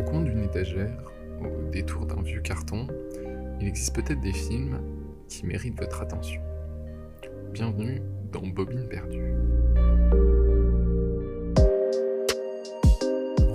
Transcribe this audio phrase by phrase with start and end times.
[0.00, 2.86] Au coin d'une étagère, au détour d'un vieux carton,
[3.60, 4.80] il existe peut-être des films
[5.28, 6.40] qui méritent votre attention.
[7.52, 8.00] Bienvenue
[8.32, 9.34] dans Bobine perdue.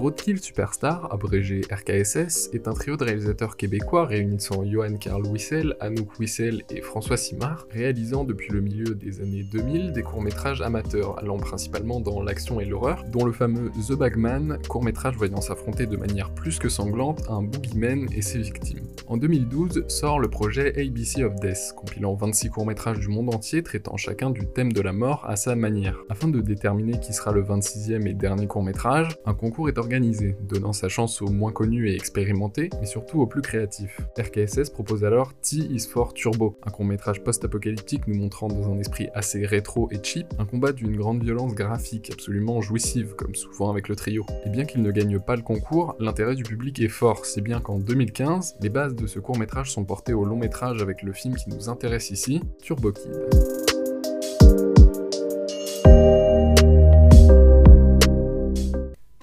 [0.05, 6.19] Roadkill Superstar, abrégé RKSS, est un trio de réalisateurs québécois réunissant Johan Carl Wissel, Anouk
[6.19, 11.37] Wissel et François Simard, réalisant depuis le milieu des années 2000 des courts-métrages amateurs allant
[11.37, 16.29] principalement dans l'action et l'horreur, dont le fameux The Bagman, court-métrage voyant s'affronter de manière
[16.35, 18.85] plus que sanglante un boogeyman et ses victimes.
[19.07, 23.97] En 2012 sort le projet ABC of Death, compilant 26 courts-métrages du monde entier traitant
[23.97, 25.97] chacun du thème de la mort à sa manière.
[26.09, 29.94] Afin de déterminer qui sera le 26e et dernier court-métrage, un concours est organisé
[30.41, 34.01] donnant sa chance aux moins connus et expérimentés, mais surtout aux plus créatifs.
[34.17, 39.09] RKSS propose alors T is for Turbo, un court-métrage post-apocalyptique nous montrant dans un esprit
[39.13, 43.87] assez rétro et cheap un combat d'une grande violence graphique absolument jouissive, comme souvent avec
[43.87, 44.25] le trio.
[44.45, 47.59] Et bien qu'il ne gagne pas le concours, l'intérêt du public est fort, si bien
[47.59, 51.49] qu'en 2015, les bases de ce court-métrage sont portées au long-métrage avec le film qui
[51.49, 53.74] nous intéresse ici, Turbo Kid.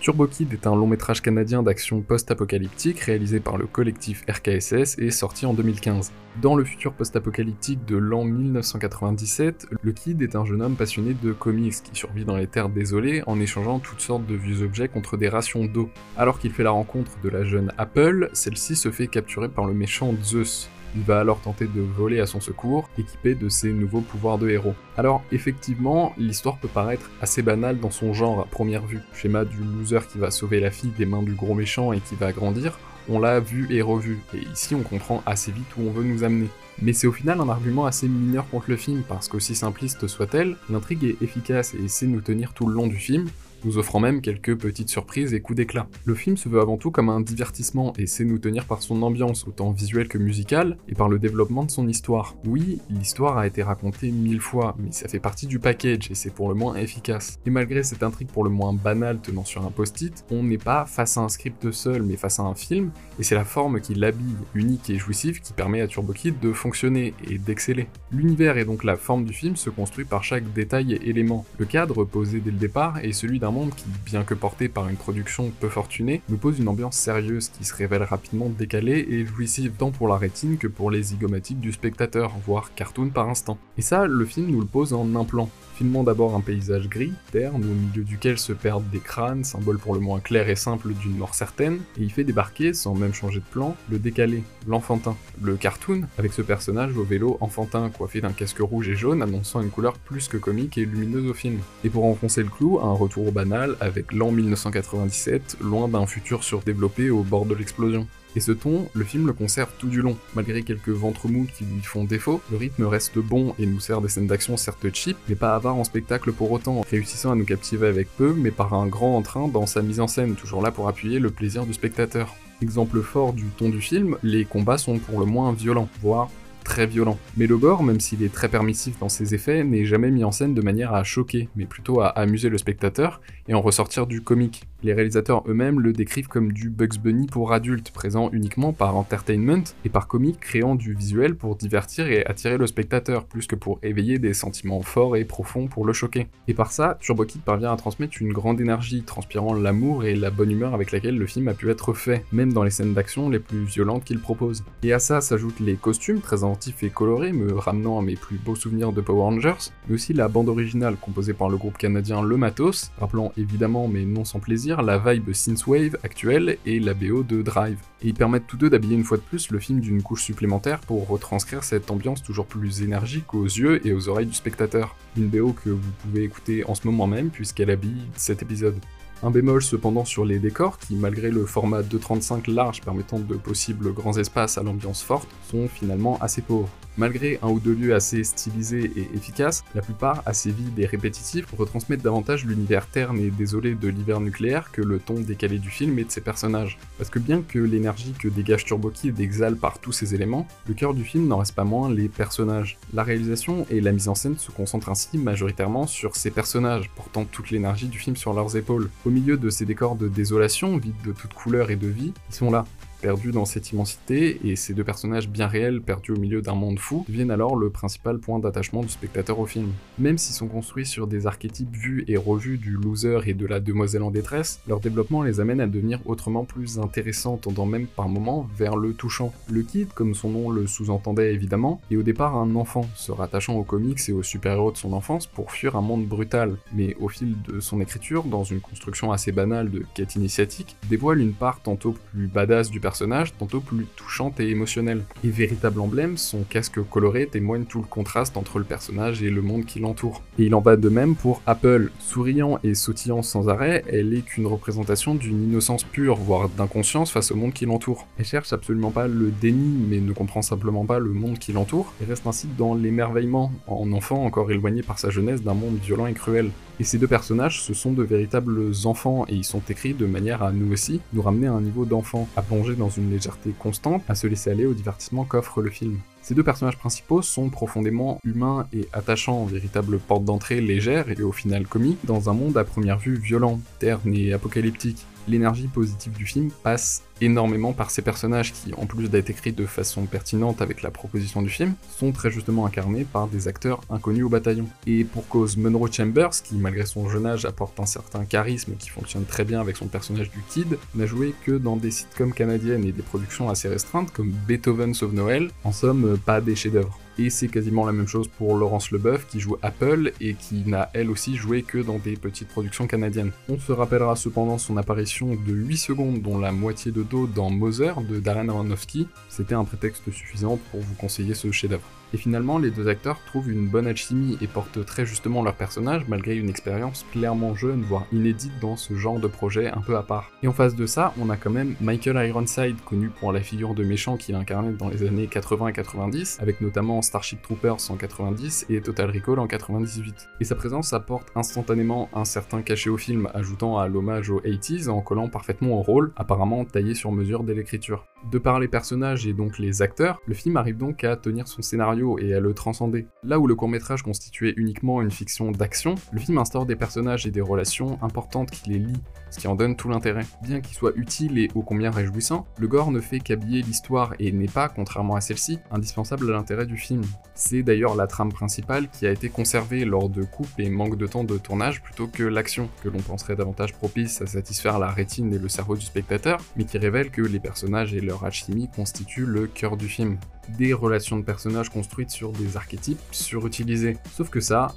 [0.03, 5.12] Turbo Kid est un long métrage canadien d'action post-apocalyptique réalisé par le collectif RKSS et
[5.12, 6.11] sorti en 2015.
[6.42, 11.30] Dans le futur post-apocalyptique de l'an 1997, le Kid est un jeune homme passionné de
[11.30, 15.17] comics qui survit dans les terres désolées en échangeant toutes sortes de vieux objets contre
[15.17, 15.89] des rations d'eau.
[16.17, 19.73] Alors qu'il fait la rencontre de la jeune Apple, celle-ci se fait capturer par le
[19.73, 24.01] méchant Zeus, il va alors tenter de voler à son secours, équipé de ses nouveaux
[24.01, 24.75] pouvoirs de héros.
[24.97, 29.01] Alors effectivement, l'histoire peut paraître assez banale dans son genre à première vue.
[29.15, 32.15] Schéma du loser qui va sauver la fille des mains du gros méchant et qui
[32.15, 35.91] va grandir, on l'a vu et revu, et ici on comprend assez vite où on
[35.91, 36.48] veut nous amener.
[36.81, 40.57] Mais c'est au final un argument assez mineur contre le film, parce qu'aussi simpliste soit-elle,
[40.70, 43.29] l'intrigue est efficace et essaie de nous tenir tout le long du film,
[43.64, 45.88] nous offrant même quelques petites surprises et coups d'éclat.
[46.05, 49.02] Le film se veut avant tout comme un divertissement et sait nous tenir par son
[49.02, 52.34] ambiance, autant visuelle que musicale, et par le développement de son histoire.
[52.45, 56.33] Oui, l'histoire a été racontée mille fois, mais ça fait partie du package et c'est
[56.33, 57.39] pour le moins efficace.
[57.46, 60.84] Et malgré cette intrigue pour le moins banale tenant sur un post-it, on n'est pas
[60.84, 63.95] face à un script seul, mais face à un film, et c'est la forme qui
[63.95, 67.86] l'habille, unique et jouissive, qui permet à Turbo Kid de fonctionner et d'exceller.
[68.11, 71.45] L'univers et donc la forme du film se construit par chaque détail et élément.
[71.58, 74.89] Le cadre posé dès le départ est celui d'un monde qui, bien que porté par
[74.89, 79.24] une production peu fortunée, nous pose une ambiance sérieuse qui se révèle rapidement décalée et
[79.24, 83.58] jouissive tant pour la rétine que pour les zygomatiques du spectateur, voire cartoon par instant.
[83.79, 87.12] Et ça, le film nous le pose en un plan filmant d'abord un paysage gris,
[87.30, 90.92] terne, au milieu duquel se perdent des crânes, symbole pour le moins clair et simple
[90.94, 95.16] d'une mort certaine, et il fait débarquer, sans même changer de plan, le décalé, l'enfantin,
[95.40, 99.60] le cartoon, avec ce personnage au vélo enfantin, coiffé d'un casque rouge et jaune, annonçant
[99.60, 101.58] une couleur plus que comique et lumineuse au film.
[101.84, 107.10] Et pour enfoncer le clou, un retour banal, avec l'an 1997, loin d'un futur surdéveloppé
[107.10, 108.06] au bord de l'explosion.
[108.35, 110.17] Et ce ton, le film le conserve tout du long.
[110.35, 114.01] Malgré quelques ventres mous qui lui font défaut, le rythme reste bon et nous sert
[114.01, 117.45] des scènes d'action certes cheap, mais pas avare en spectacle pour autant, réussissant à nous
[117.45, 120.70] captiver avec peu, mais par un grand entrain dans sa mise en scène, toujours là
[120.70, 122.35] pour appuyer le plaisir du spectateur.
[122.63, 126.31] Exemple fort du ton du film, les combats sont pour le moins violents, voire
[126.62, 127.18] très violent.
[127.36, 130.32] Mais le gore, même s'il est très permissif dans ses effets, n'est jamais mis en
[130.32, 134.23] scène de manière à choquer, mais plutôt à amuser le spectateur et en ressortir du
[134.23, 134.64] comique.
[134.82, 139.62] Les réalisateurs eux-mêmes le décrivent comme du Bugs Bunny pour adultes, présent uniquement par entertainment
[139.84, 143.78] et par comique créant du visuel pour divertir et attirer le spectateur, plus que pour
[143.82, 146.26] éveiller des sentiments forts et profonds pour le choquer.
[146.49, 150.31] Et par ça, Turbo Kid parvient à transmettre une grande énergie, transpirant l'amour et la
[150.31, 153.31] bonne humeur avec laquelle le film a pu être fait, même dans les scènes d'action
[153.31, 154.64] les plus violentes qu'il propose.
[154.82, 156.44] Et à ça s'ajoutent les costumes très
[156.82, 160.29] et coloré, me ramenant à mes plus beaux souvenirs de Power Rangers, mais aussi la
[160.29, 164.82] bande originale composée par le groupe canadien Le Matos, rappelant évidemment mais non sans plaisir
[164.82, 167.79] la vibe synthwave actuelle et la BO de Drive.
[168.02, 170.81] Et ils permettent tous deux d'habiller une fois de plus le film d'une couche supplémentaire
[170.81, 174.96] pour retranscrire cette ambiance toujours plus énergique aux yeux et aux oreilles du spectateur.
[175.17, 178.76] Une BO que vous pouvez écouter en ce moment même puisqu'elle habille cet épisode.
[179.24, 183.92] Un bémol cependant sur les décors qui, malgré le format 2.35 large permettant de possibles
[183.92, 186.69] grands espaces à l'ambiance forte, sont finalement assez pauvres.
[186.98, 191.46] Malgré un ou deux lieux assez stylisés et efficaces, la plupart assez vides et répétitifs
[191.56, 195.98] retransmettent davantage l'univers terne et désolé de l'hiver nucléaire que le ton décalé du film
[195.98, 196.78] et de ses personnages.
[196.98, 200.74] Parce que bien que l'énergie que dégage Turbo Kid exhale par tous ces éléments, le
[200.74, 202.76] cœur du film n'en reste pas moins les personnages.
[202.92, 207.24] La réalisation et la mise en scène se concentrent ainsi majoritairement sur ces personnages, portant
[207.24, 208.90] toute l'énergie du film sur leurs épaules.
[209.06, 212.34] Au milieu de ces décors de désolation, vides de toute couleur et de vie, ils
[212.34, 212.66] sont là,
[213.02, 216.78] perdus dans cette immensité, et ces deux personnages bien réels perdus au milieu d'un monde
[216.78, 219.72] fou deviennent alors le principal point d'attachement du spectateur au film.
[219.99, 223.58] Même s'ils sont construits sur des archétypes vus et revus du loser et de la
[223.58, 228.08] demoiselle en détresse, leur développement les amène à devenir autrement plus intéressants, tendant même par
[228.08, 229.32] moments vers le touchant.
[229.50, 233.56] Le kid, comme son nom le sous-entendait évidemment, est au départ un enfant, se rattachant
[233.56, 237.08] aux comics et aux super-héros de son enfance pour fuir un monde brutal, mais au
[237.08, 241.60] fil de son écriture, dans une construction assez banale de quête initiatique, dévoile une part
[241.60, 242.91] tantôt plus badass du personnage,
[243.38, 245.04] tantôt plus touchante et émotionnelle.
[245.24, 249.42] Et véritable emblème, son casque coloré témoigne tout le contraste entre le personnage et le
[249.42, 250.22] monde qui l'entoure.
[250.38, 254.22] Et il en va de même pour Apple, souriant et sautillant sans arrêt, elle est
[254.22, 258.06] qu'une représentation d'une innocence pure, voire d'inconscience face au monde qui l'entoure.
[258.18, 261.92] Elle cherche absolument pas le déni, mais ne comprend simplement pas le monde qui l'entoure,
[262.02, 266.06] et reste ainsi dans l'émerveillement, en enfant encore éloigné par sa jeunesse d'un monde violent
[266.06, 266.50] et cruel.
[266.82, 270.43] Et ces deux personnages, ce sont de véritables enfants, et ils sont écrits de manière
[270.43, 274.02] à nous aussi nous ramener à un niveau d'enfant, à plonger dans une légèreté constante,
[274.08, 276.00] à se laisser aller au divertissement qu'offre le film.
[276.22, 281.32] Ces deux personnages principaux sont profondément humains et attachants, véritables portes d'entrée légères et au
[281.32, 286.26] final comiques, dans un monde à première vue violent, terne et apocalyptique l'énergie positive du
[286.26, 290.82] film passe énormément par ces personnages qui, en plus d'être écrits de façon pertinente avec
[290.82, 294.66] la proposition du film, sont très justement incarnés par des acteurs inconnus au bataillon.
[294.86, 298.88] Et pour cause, Monroe Chambers, qui malgré son jeune âge apporte un certain charisme qui
[298.88, 302.84] fonctionne très bien avec son personnage du Kid, n'a joué que dans des sitcoms canadiennes
[302.84, 306.99] et des productions assez restreintes comme Beethoven Sauve Noël, en somme pas des chefs-d'œuvre.
[307.19, 310.91] Et c'est quasiment la même chose pour Laurence Leboeuf qui joue Apple et qui n'a
[310.94, 313.32] elle aussi joué que dans des petites productions canadiennes.
[313.49, 317.50] On se rappellera cependant son apparition de 8 secondes dont la moitié de dos dans
[317.50, 321.88] Mother de Darren Aronofsky, c'était un prétexte suffisant pour vous conseiller ce chef-d'œuvre.
[322.12, 326.06] Et finalement, les deux acteurs trouvent une bonne alchimie et portent très justement leur personnage
[326.09, 330.03] malgré une expérience clairement jeune, voire inédite dans ce genre de projet un peu à
[330.03, 330.31] part.
[330.43, 333.75] Et en face de ça, on a quand même Michael Ironside, connu pour la figure
[333.75, 337.97] de méchant qu'il incarnait dans les années 80 et 90, avec notamment Starship Troopers en
[337.97, 340.29] 90 et Total Recall en 98.
[340.41, 344.88] Et sa présence apporte instantanément un certain cachet au film, ajoutant à l'hommage aux 80s
[344.88, 348.06] en collant parfaitement au rôle, apparemment taillé sur mesure dès l'écriture.
[348.30, 351.60] De par les personnages et donc les acteurs, le film arrive donc à tenir son
[351.60, 353.06] scénario et à le transcender.
[353.24, 357.30] Là où le court-métrage constituait uniquement une fiction d'action, le film instaure des personnages et
[357.30, 359.02] des relations importantes qui les lient,
[359.32, 360.26] ce qui en donne tout l'intérêt.
[360.43, 364.31] Bien qu'il soit utile et ô combien réjouissant, le gore ne fait qu'habiller l'histoire et
[364.31, 367.02] n'est pas, contrairement à celle-ci, indispensable à l'intérêt du film.
[367.34, 371.06] C'est d'ailleurs la trame principale qui a été conservée lors de coupes et manque de
[371.06, 375.32] temps de tournage plutôt que l'action, que l'on penserait davantage propice à satisfaire la rétine
[375.32, 379.26] et le cerveau du spectateur, mais qui révèle que les personnages et leur alchimie constituent
[379.26, 380.19] le cœur du film.
[380.58, 383.96] Des relations de personnages construites sur des archétypes surutilisés.
[384.12, 384.75] Sauf que ça,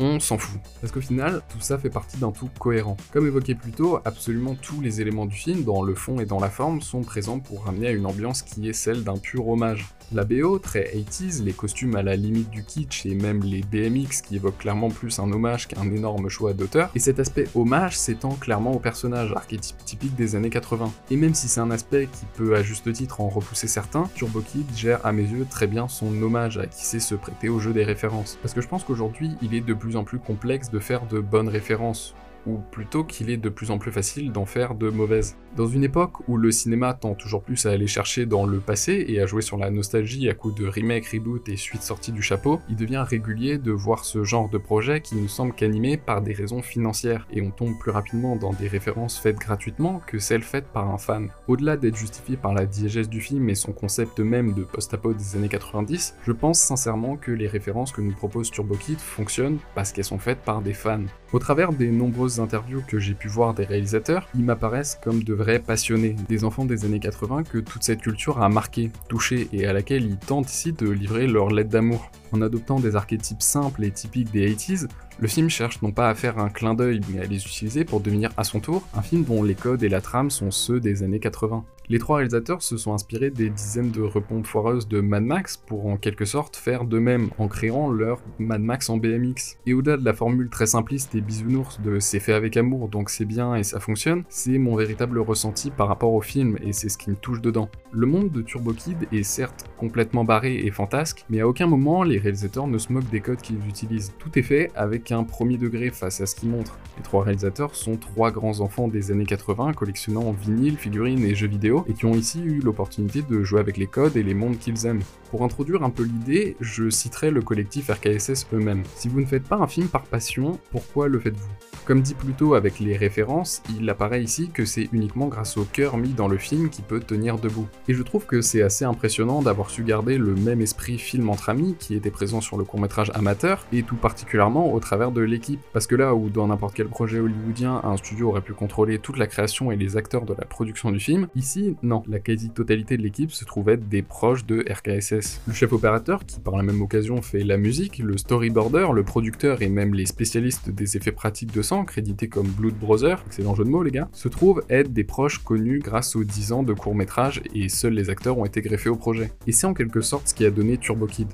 [0.00, 0.58] on s'en fout.
[0.80, 2.96] Parce qu'au final, tout ça fait partie d'un tout cohérent.
[3.12, 6.40] Comme évoqué plus tôt, absolument tous les éléments du film, dans le fond et dans
[6.40, 9.86] la forme, sont présents pour ramener à une ambiance qui est celle d'un pur hommage.
[10.12, 14.22] La BO, très 80s, les costumes à la limite du kitsch et même les BMX
[14.22, 18.30] qui évoquent clairement plus un hommage qu'un énorme choix d'auteur, et cet aspect hommage s'étend
[18.30, 20.92] clairement au personnage, archétype typique des années 80.
[21.12, 24.40] Et même si c'est un aspect qui peut à juste titre en repousser certains, Turbo
[24.40, 27.60] Kid gère à mes yeux très bien son hommage à qui sait se prêter au
[27.60, 28.36] jeu des références.
[28.42, 31.20] Parce que je pense qu'aujourd'hui, il est de plus en plus complexe de faire de
[31.20, 32.16] bonnes références,
[32.46, 35.36] ou plutôt qu'il est de plus en plus facile d'en faire de mauvaises.
[35.56, 39.04] Dans une époque où le cinéma tend toujours plus à aller chercher dans le passé
[39.08, 42.22] et à jouer sur la nostalgie à coups de remake, reboot et suite sortie du
[42.22, 46.22] chapeau, il devient régulier de voir ce genre de projet qui ne semble qu'animé par
[46.22, 50.42] des raisons financières, et on tombe plus rapidement dans des références faites gratuitement que celles
[50.42, 51.30] faites par un fan.
[51.48, 55.36] Au-delà d'être justifié par la diégèse du film et son concept même de post-apo des
[55.36, 59.90] années 90, je pense sincèrement que les références que nous propose Turbo Kid fonctionnent parce
[59.92, 61.02] qu'elles sont faites par des fans.
[61.32, 65.34] Au travers des nombreuses interviews que j'ai pu voir des réalisateurs, ils m'apparaissent comme de
[65.34, 69.66] vrais passionnés, des enfants des années 80 que toute cette culture a marqué, touché et
[69.66, 72.10] à laquelle ils tentent ici de livrer leur lettre d'amour.
[72.32, 74.86] En adoptant des archétypes simples et typiques des 80s,
[75.18, 78.00] le film cherche non pas à faire un clin d'œil, mais à les utiliser pour
[78.00, 81.02] devenir à son tour un film dont les codes et la trame sont ceux des
[81.02, 81.64] années 80.
[81.90, 85.86] Les trois réalisateurs se sont inspirés des dizaines de repompes foireuses de Mad Max pour
[85.86, 89.56] en quelque sorte faire de même en créant leur Mad Max en BMX.
[89.66, 93.10] Et au-delà de la formule très simpliste et bisounours de c'est fait avec amour donc
[93.10, 96.88] c'est bien et ça fonctionne, c'est mon véritable ressenti par rapport au film et c'est
[96.88, 97.68] ce qui me touche dedans.
[97.90, 102.04] Le monde de Turbo Kid est certes complètement barré et fantasque, mais à aucun moment
[102.04, 104.12] les réalisateurs ne se moquent des codes qu'ils utilisent.
[104.20, 106.78] Tout est fait avec un premier degré face à ce qu'ils montrent.
[106.98, 111.48] Les trois réalisateurs sont trois grands enfants des années 80 collectionnant vinyles, figurines et jeux
[111.48, 114.58] vidéo et qui ont ici eu l'opportunité de jouer avec les codes et les mondes
[114.58, 115.02] qu'ils aiment.
[115.30, 118.82] Pour introduire un peu l'idée, je citerai le collectif RKSS eux-mêmes.
[118.96, 121.50] Si vous ne faites pas un film par passion, pourquoi le faites-vous?
[121.84, 125.64] Comme dit plus tôt avec les références, il apparaît ici que c'est uniquement grâce au
[125.64, 127.66] cœur mis dans le film qui peut tenir debout.
[127.88, 131.48] Et je trouve que c'est assez impressionnant d'avoir su garder le même esprit film entre
[131.48, 135.60] amis qui était présent sur le court-métrage amateur, et tout particulièrement au travers de l'équipe.
[135.72, 139.16] Parce que là où dans n'importe quel projet hollywoodien, un studio aurait pu contrôler toute
[139.16, 142.02] la création et les acteurs de la production du film, ici, non.
[142.08, 146.56] La quasi-totalité de l'équipe se trouvait des proches de RKSS le chef opérateur, qui par
[146.56, 150.96] la même occasion fait la musique, le storyboarder, le producteur et même les spécialistes des
[150.96, 154.28] effets pratiques de sang, crédités comme Blood Brother, excellent jeu de mots les gars, se
[154.28, 158.10] trouvent être des proches connus grâce aux 10 ans de court métrage et seuls les
[158.10, 159.32] acteurs ont été greffés au projet.
[159.46, 161.28] Et c'est en quelque sorte ce qui a donné Turbo Kid.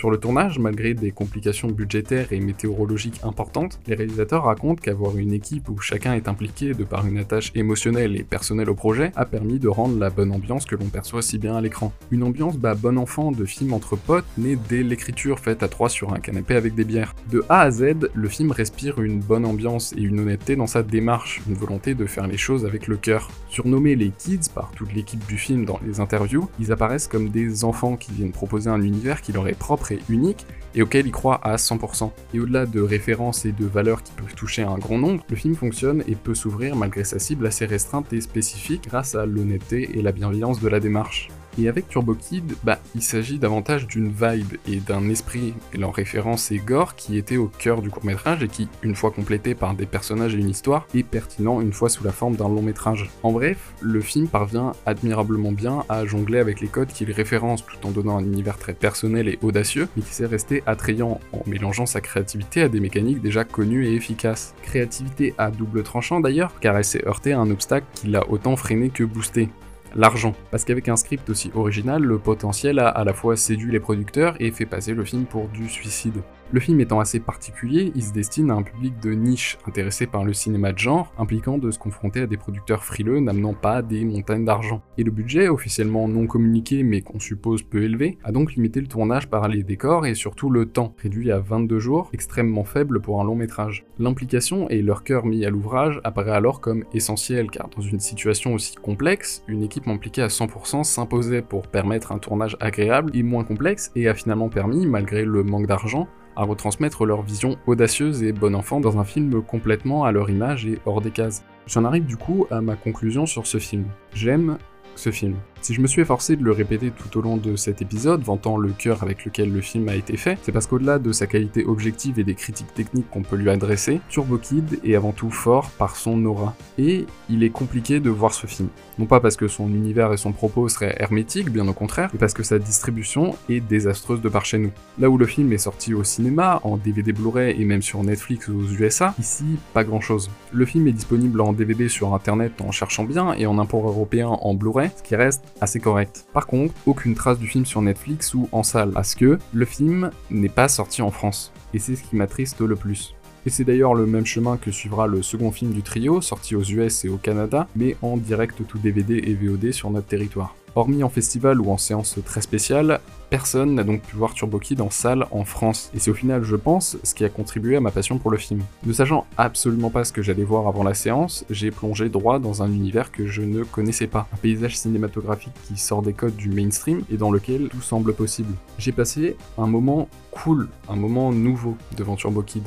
[0.00, 5.34] Sur le tournage, malgré des complications budgétaires et météorologiques importantes, les réalisateurs racontent qu'avoir une
[5.34, 9.26] équipe où chacun est impliqué de par une attache émotionnelle et personnelle au projet a
[9.26, 11.92] permis de rendre la bonne ambiance que l'on perçoit si bien à l'écran.
[12.10, 15.90] Une ambiance bah, bon enfant de film entre potes née dès l'écriture faite à trois
[15.90, 17.14] sur un canapé avec des bières.
[17.30, 20.82] De A à Z, le film respire une bonne ambiance et une honnêteté dans sa
[20.82, 23.30] démarche, une volonté de faire les choses avec le cœur.
[23.50, 27.66] Surnommés les kids par toute l'équipe du film dans les interviews, ils apparaissent comme des
[27.66, 31.40] enfants qui viennent proposer un univers qui leur est propre unique et auquel il croit
[31.42, 32.10] à 100%.
[32.34, 35.54] Et au-delà de références et de valeurs qui peuvent toucher un grand nombre, le film
[35.54, 40.02] fonctionne et peut s'ouvrir malgré sa cible assez restreinte et spécifique grâce à l'honnêteté et
[40.02, 41.28] la bienveillance de la démarche.
[41.58, 45.90] Et avec Turbo Kid, bah, il s'agit davantage d'une vibe et d'un esprit, et en
[45.90, 49.74] référence et gore, qui était au cœur du court-métrage et qui, une fois complété par
[49.74, 53.10] des personnages et une histoire, est pertinent une fois sous la forme d'un long métrage.
[53.22, 57.86] En bref, le film parvient admirablement bien à jongler avec les codes qu'il référence tout
[57.86, 61.86] en donnant un univers très personnel et audacieux, mais qui s'est resté attrayant en mélangeant
[61.86, 64.54] sa créativité à des mécaniques déjà connues et efficaces.
[64.62, 68.56] Créativité à double tranchant d'ailleurs, car elle s'est heurtée à un obstacle qui l'a autant
[68.56, 69.48] freiné que boosté
[69.94, 70.34] l'argent.
[70.50, 74.34] Parce qu'avec un script aussi original, le potentiel a à la fois séduit les producteurs
[74.40, 76.22] et fait passer le film pour du suicide.
[76.52, 80.24] Le film étant assez particulier, il se destine à un public de niche intéressé par
[80.24, 84.04] le cinéma de genre, impliquant de se confronter à des producteurs frileux n'amenant pas des
[84.04, 84.82] montagnes d'argent.
[84.98, 88.88] Et le budget, officiellement non communiqué mais qu'on suppose peu élevé, a donc limité le
[88.88, 93.20] tournage par les décors et surtout le temps, réduit à 22 jours, extrêmement faible pour
[93.20, 93.84] un long métrage.
[94.00, 98.54] L'implication et leur cœur mis à l'ouvrage apparaît alors comme essentiel car dans une situation
[98.54, 103.44] aussi complexe, une équipe impliquée à 100% s'imposait pour permettre un tournage agréable et moins
[103.44, 108.32] complexe et a finalement permis, malgré le manque d'argent, à retransmettre leur vision audacieuse et
[108.32, 111.44] bon enfant dans un film complètement à leur image et hors des cases.
[111.66, 113.84] J'en arrive du coup à ma conclusion sur ce film.
[114.14, 114.58] J'aime
[114.96, 115.36] ce film.
[115.62, 118.56] Si je me suis efforcé de le répéter tout au long de cet épisode, vantant
[118.56, 121.66] le cœur avec lequel le film a été fait, c'est parce qu'au-delà de sa qualité
[121.66, 125.70] objective et des critiques techniques qu'on peut lui adresser, Turbo Kid est avant tout fort
[125.72, 126.54] par son aura.
[126.78, 128.70] Et il est compliqué de voir ce film.
[128.98, 132.18] Non pas parce que son univers et son propos seraient hermétiques, bien au contraire, mais
[132.18, 134.70] parce que sa distribution est désastreuse de par chez nous.
[134.98, 138.48] Là où le film est sorti au cinéma, en DVD Blu-ray et même sur Netflix
[138.48, 140.30] aux USA, ici, pas grand chose.
[140.52, 144.28] Le film est disponible en DVD sur internet en cherchant bien et en import européen
[144.28, 146.26] en Blu-ray, ce qui reste assez correct.
[146.32, 150.10] Par contre, aucune trace du film sur Netflix ou en salle, parce que le film
[150.30, 151.52] n'est pas sorti en France.
[151.74, 153.14] Et c'est ce qui m'attriste le plus.
[153.46, 156.62] Et c'est d'ailleurs le même chemin que suivra le second film du trio, sorti aux
[156.62, 160.54] US et au Canada, mais en direct tout DVD et VOD sur notre territoire.
[160.76, 164.80] Hormis en festival ou en séance très spéciale, personne n'a donc pu voir Turbo Kid
[164.80, 165.90] en salle en France.
[165.94, 168.36] Et c'est au final, je pense, ce qui a contribué à ma passion pour le
[168.36, 168.60] film.
[168.86, 172.62] Ne sachant absolument pas ce que j'allais voir avant la séance, j'ai plongé droit dans
[172.62, 174.28] un univers que je ne connaissais pas.
[174.32, 178.54] Un paysage cinématographique qui sort des codes du mainstream et dans lequel tout semble possible.
[178.78, 182.62] J'ai passé un moment cool, un moment nouveau devant Turbo Kid.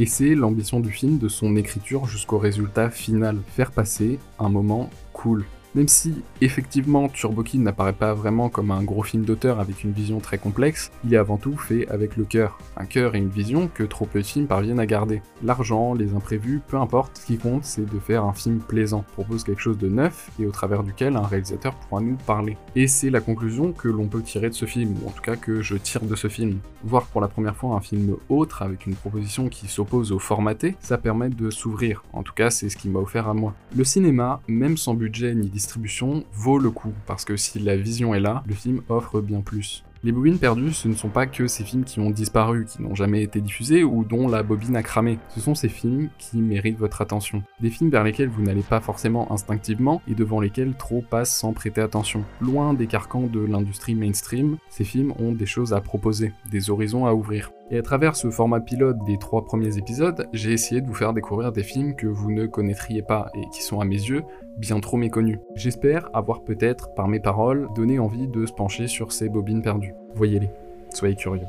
[0.00, 4.90] Et c'est l'ambition du film de son écriture jusqu'au résultat final, faire passer un moment
[5.12, 5.44] cool.
[5.74, 9.92] Même si, effectivement, Turbo Kid n'apparaît pas vraiment comme un gros film d'auteur avec une
[9.92, 12.58] vision très complexe, il est avant tout fait avec le cœur.
[12.76, 15.22] Un cœur et une vision que trop peu de films parviennent à garder.
[15.42, 19.44] L'argent, les imprévus, peu importe, ce qui compte, c'est de faire un film plaisant, propose
[19.44, 22.56] quelque chose de neuf et au travers duquel un réalisateur pourra nous parler.
[22.74, 25.36] Et c'est la conclusion que l'on peut tirer de ce film, ou en tout cas
[25.36, 26.58] que je tire de ce film.
[26.84, 30.76] Voir pour la première fois un film autre avec une proposition qui s'oppose au formaté,
[30.80, 32.02] ça permet de s'ouvrir.
[32.12, 33.54] En tout cas, c'est ce qui m'a offert à moi.
[33.76, 38.14] Le cinéma, même sans budget ni distribution vaut le coup, parce que si la vision
[38.14, 39.82] est là, le film offre bien plus.
[40.04, 42.94] Les bobines perdues, ce ne sont pas que ces films qui ont disparu, qui n'ont
[42.94, 45.18] jamais été diffusés ou dont la bobine a cramé.
[45.30, 47.42] Ce sont ces films qui méritent votre attention.
[47.60, 51.52] Des films vers lesquels vous n'allez pas forcément instinctivement et devant lesquels trop passent sans
[51.52, 52.22] prêter attention.
[52.40, 57.04] Loin des carcans de l'industrie mainstream, ces films ont des choses à proposer, des horizons
[57.04, 57.50] à ouvrir.
[57.70, 61.12] Et à travers ce format pilote des trois premiers épisodes, j'ai essayé de vous faire
[61.12, 64.24] découvrir des films que vous ne connaîtriez pas et qui sont à mes yeux
[64.56, 65.38] bien trop méconnus.
[65.54, 69.94] J'espère avoir peut-être, par mes paroles, donné envie de se pencher sur ces bobines perdues.
[70.14, 70.50] Voyez-les,
[70.90, 71.46] soyez curieux.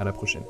[0.00, 0.42] À la prochaine.